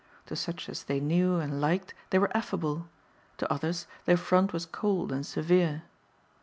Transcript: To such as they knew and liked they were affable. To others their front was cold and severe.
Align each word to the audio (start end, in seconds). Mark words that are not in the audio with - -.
To 0.25 0.35
such 0.35 0.67
as 0.67 0.85
they 0.85 0.99
knew 0.99 1.37
and 1.37 1.61
liked 1.61 1.93
they 2.09 2.17
were 2.17 2.35
affable. 2.35 2.87
To 3.37 3.53
others 3.53 3.85
their 4.05 4.17
front 4.17 4.51
was 4.51 4.65
cold 4.65 5.11
and 5.11 5.23
severe. 5.23 5.83